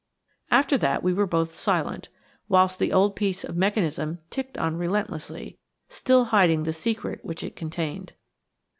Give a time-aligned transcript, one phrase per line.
[0.49, 2.09] After that we were both silent,
[2.49, 7.55] whilst that old piece of mechanism ticked on relentlessly, still hiding the secret which it
[7.55, 8.13] contained.